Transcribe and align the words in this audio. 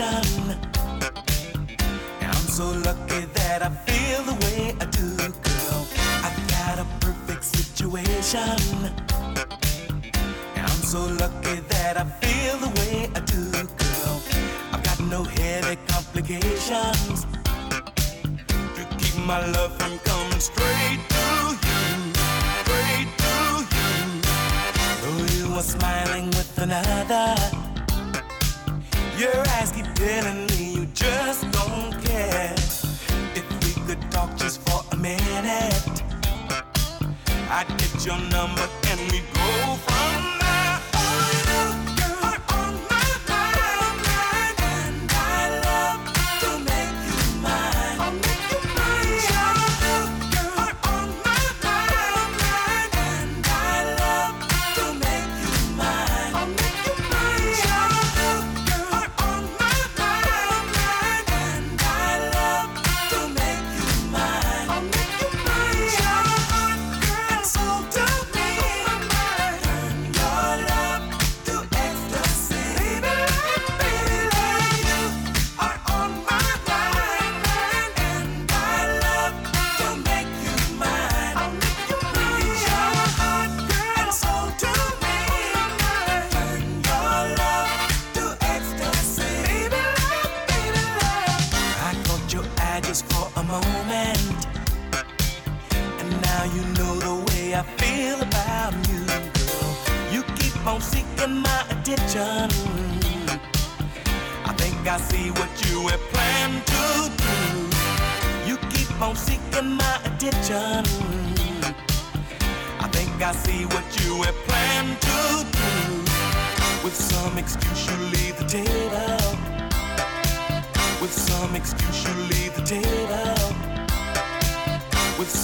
shall 0.00 0.29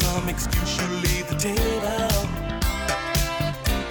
some 0.06 0.28
excuse 0.28 0.72
you 0.78 0.88
leave 1.06 1.26
the 1.28 1.38
table. 1.48 2.18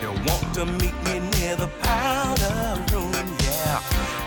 You 0.01 0.11
want 0.27 0.47
to 0.57 0.63
meet 0.79 0.97
me 1.07 1.15
near 1.35 1.55
the 1.63 1.69
powder 1.87 2.57
room, 2.91 3.27
yeah. 3.45 3.81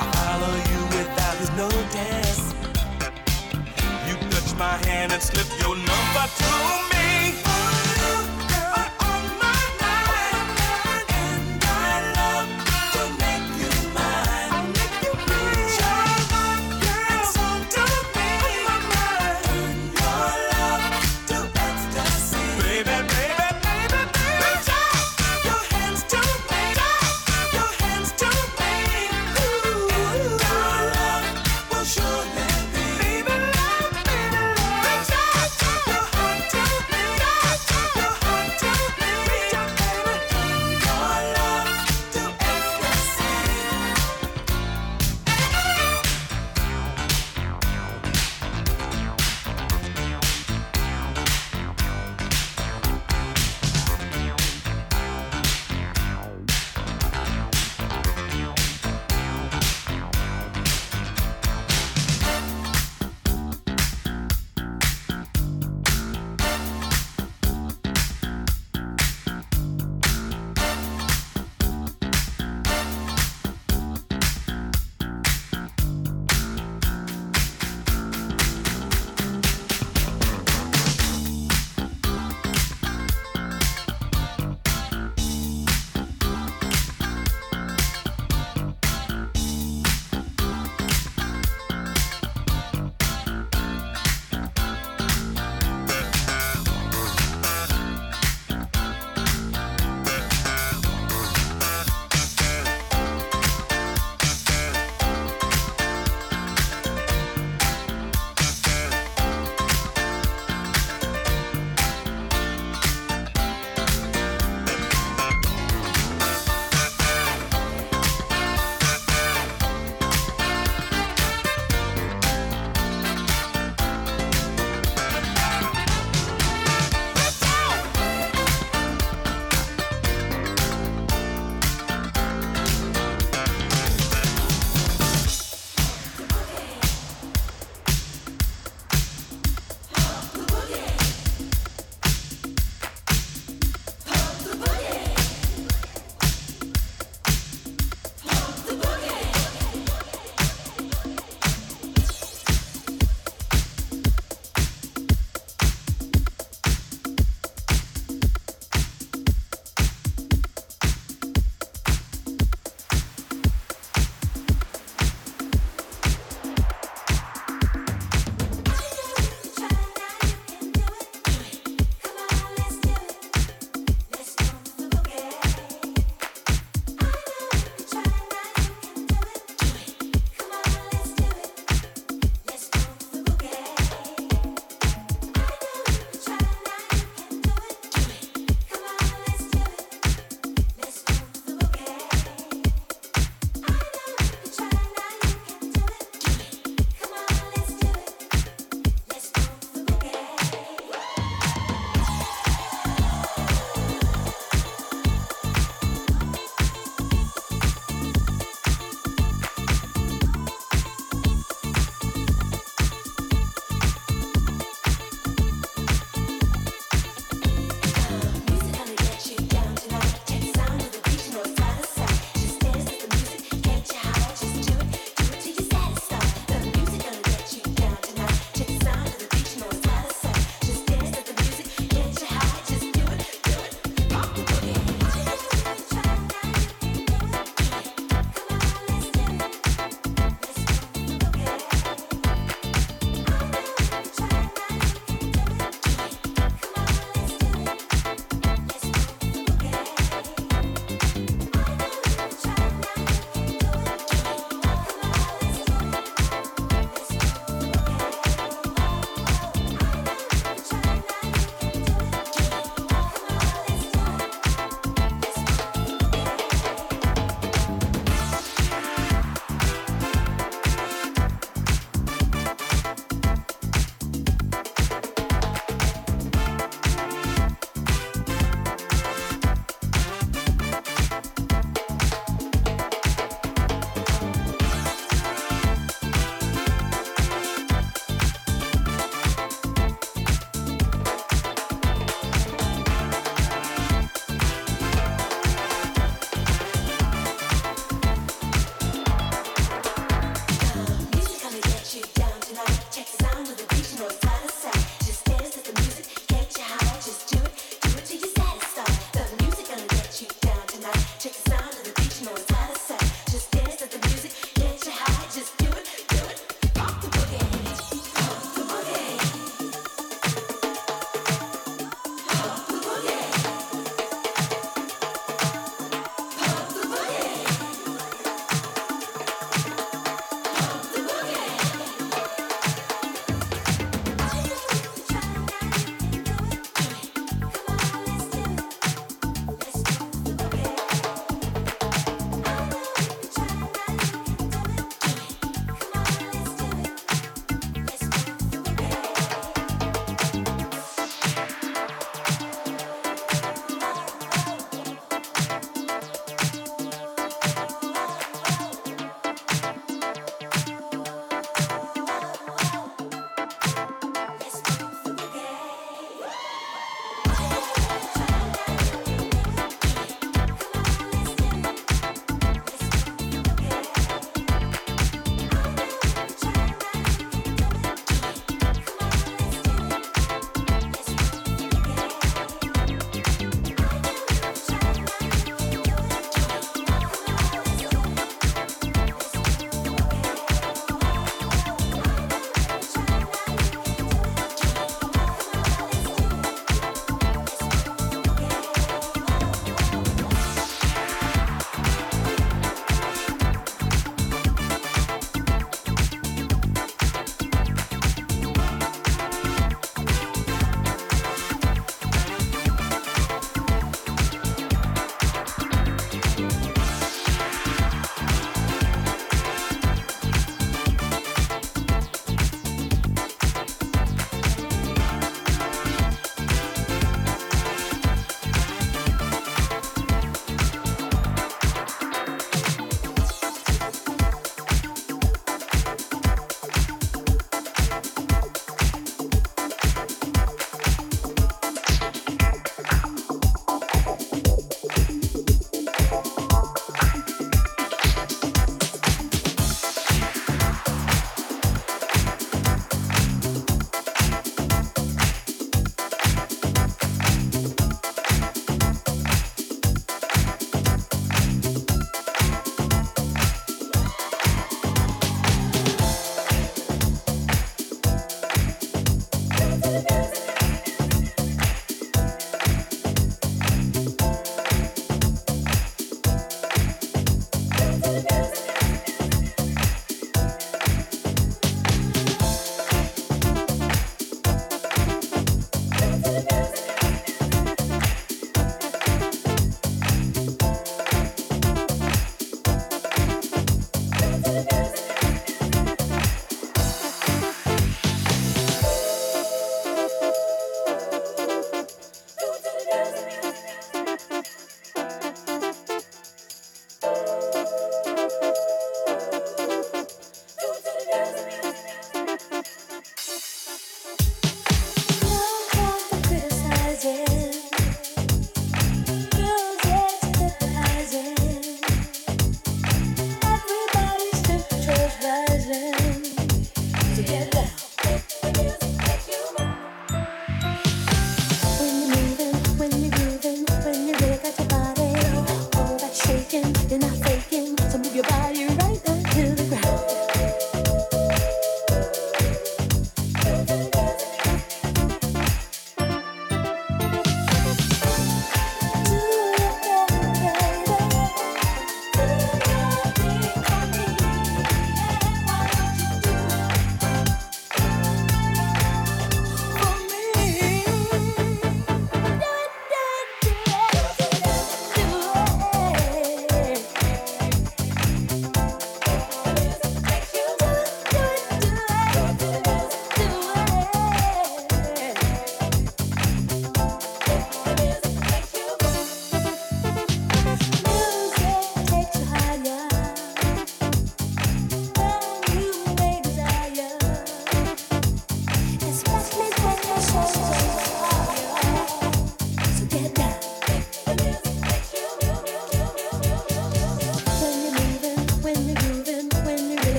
I 0.00 0.04
follow 0.16 0.54
you 0.70 0.80
without 0.96 1.36
his 1.42 1.50
notice. 1.62 2.42
You 4.08 4.14
touch 4.32 4.50
my 4.66 4.76
hand 4.86 5.12
and 5.12 5.22
slip 5.22 5.48
your 5.62 5.76
number 5.76 6.26
to 6.40 6.52
me. 6.92 7.53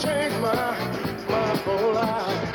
Change 0.00 0.34
my, 0.42 0.52
my 1.28 1.56
whole 1.64 1.94
life? 1.94 2.45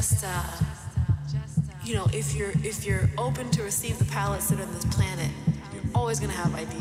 Just 0.00 0.24
uh, 0.24 0.42
you 1.84 1.94
know, 1.94 2.06
if 2.14 2.34
you're 2.34 2.52
if 2.64 2.86
you're 2.86 3.10
open 3.18 3.50
to 3.50 3.62
receive 3.62 3.98
the 3.98 4.06
palettes 4.06 4.48
that 4.48 4.58
are 4.58 4.62
on 4.62 4.72
this 4.72 4.86
planet, 4.86 5.30
you're 5.74 5.82
always 5.94 6.18
gonna 6.18 6.32
have 6.32 6.54
ideas. 6.54 6.79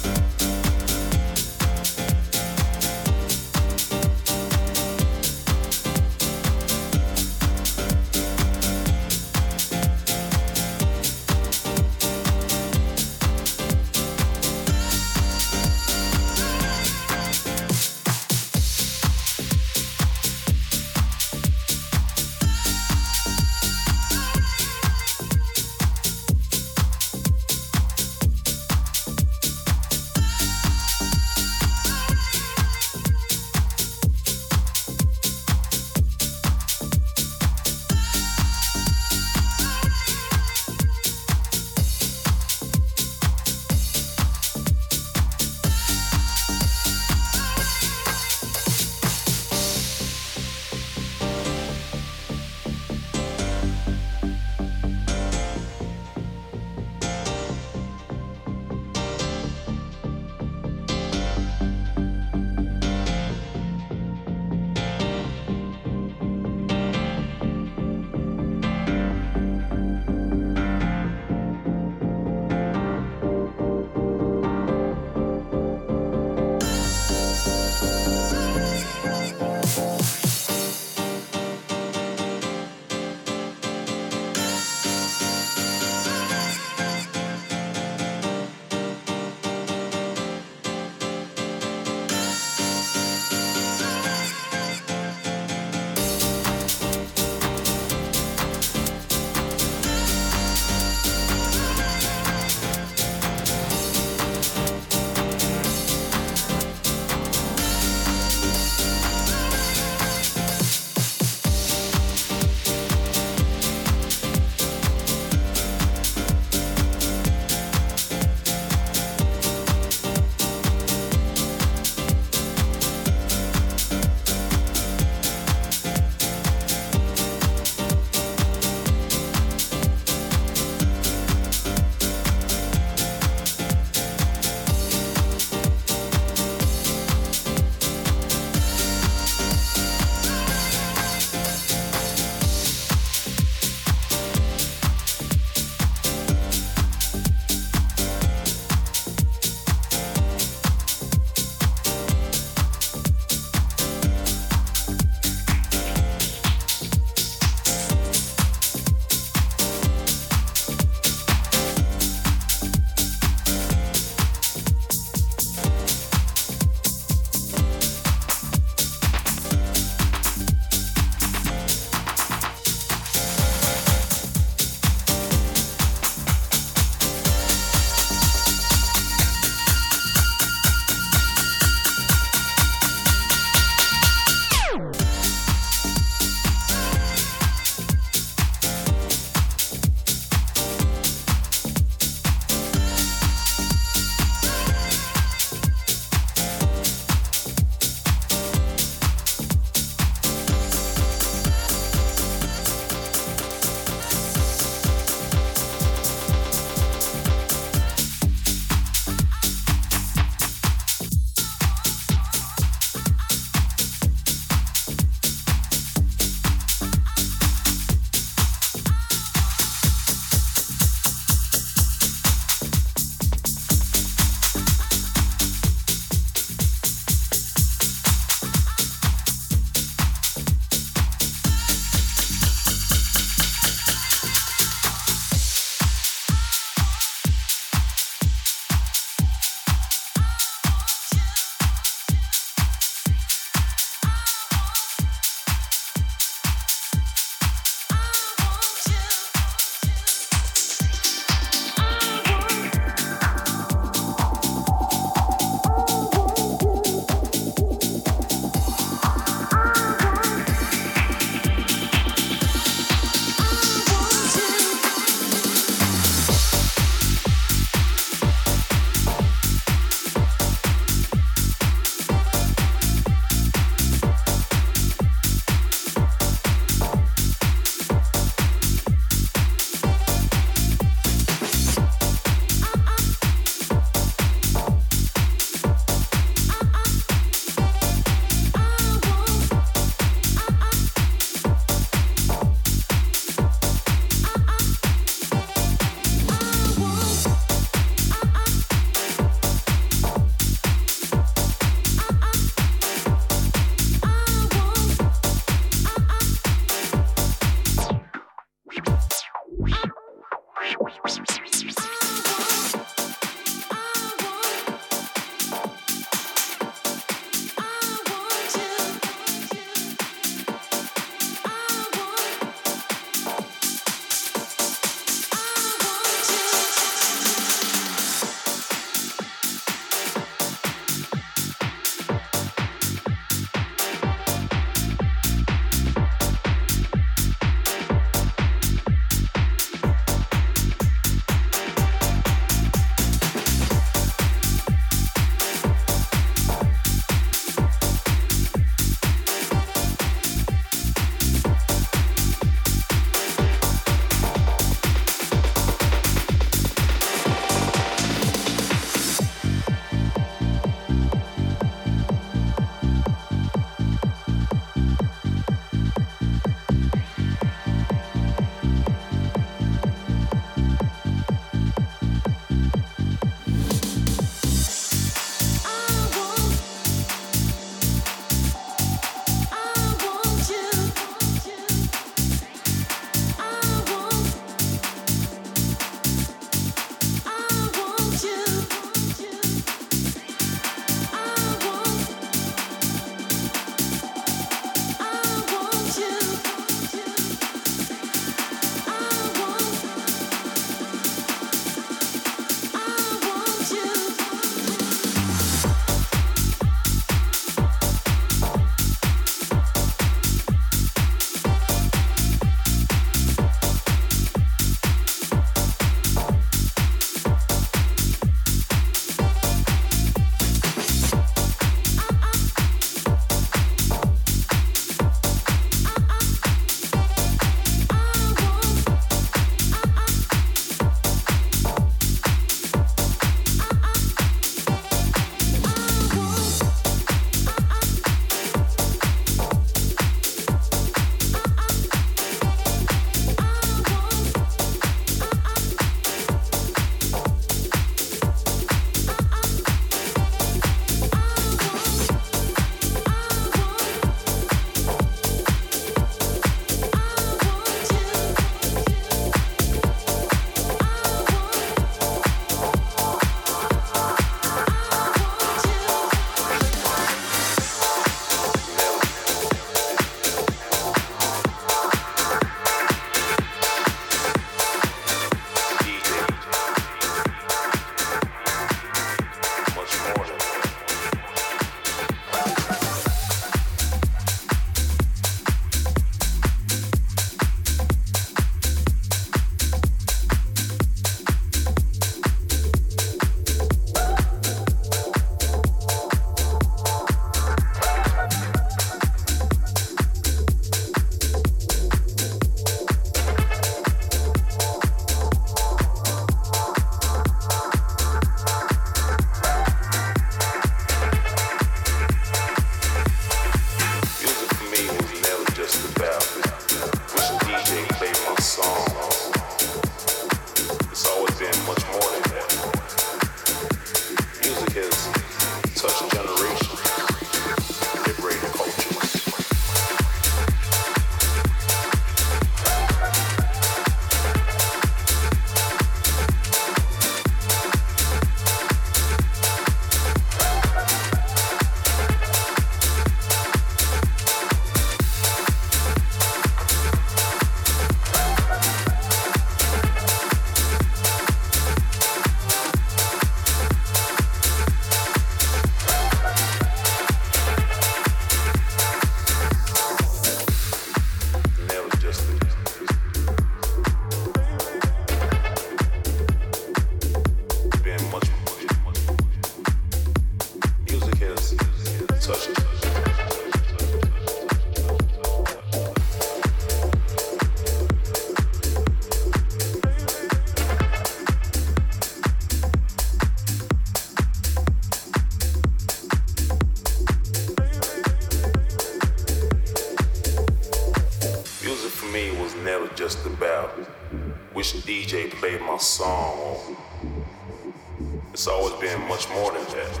It's 598.40 598.48
always 598.48 598.72
been 598.80 599.06
much 599.06 599.28
more 599.28 599.52
than 599.52 599.62
that. 599.64 600.00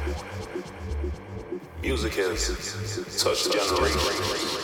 Music 1.82 2.14
has 2.14 3.22
touched 3.22 3.52
generations. 3.52 4.59